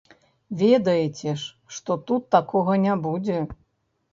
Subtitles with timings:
[0.61, 3.37] Ведаеце ж, што тут такога не будзе.